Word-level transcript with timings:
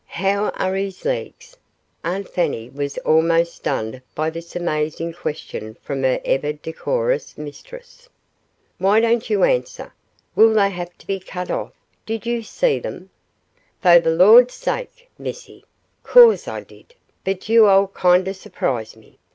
How 0.17 0.49
are 0.57 0.73
his 0.73 1.05
legs?" 1.05 1.55
Aunt 2.03 2.27
Fanny 2.27 2.71
was 2.71 2.97
almost 3.05 3.53
stunned 3.53 4.01
by 4.15 4.31
this 4.31 4.55
amazing 4.55 5.13
question 5.13 5.77
from 5.83 6.01
her 6.01 6.19
ever 6.25 6.53
decorous 6.53 7.37
mistress. 7.37 8.09
"Why 8.79 8.99
don't 8.99 9.29
you 9.29 9.43
answer? 9.43 9.93
Will 10.35 10.55
they 10.55 10.71
have 10.71 10.97
to 10.97 11.05
be 11.05 11.19
cut 11.19 11.51
off? 11.51 11.73
Didn't 12.07 12.25
you 12.25 12.41
see 12.41 12.79
them?" 12.79 13.11
"Fo' 13.83 14.01
de 14.01 14.09
Lawd's 14.09 14.55
sake, 14.55 15.07
missy, 15.19 15.65
co'se 16.01 16.47
Ah 16.47 16.61
did, 16.61 16.95
but 17.23 17.47
yo' 17.47 17.65
all 17.65 17.85
kindeh 17.85 18.33
susprise 18.33 18.95
me. 18.95 19.19